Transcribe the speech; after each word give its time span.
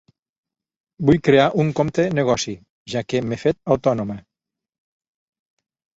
Vull 1.09 1.19
crear 1.27 1.45
un 1.65 1.69
compte 1.81 2.07
negoci, 2.21 2.55
ja 2.95 3.05
que 3.13 3.23
m'he 3.27 3.41
fet 3.45 3.61
autònoma. 3.77 4.19